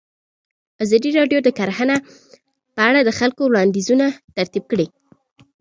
ازادي 0.83 1.09
راډیو 1.19 1.39
د 1.43 1.49
کرهنه 1.57 1.95
په 2.75 2.81
اړه 2.89 2.99
د 3.03 3.09
خلکو 3.19 3.41
وړاندیزونه 3.45 4.05
ترتیب 4.37 4.63
کړي. 4.71 4.87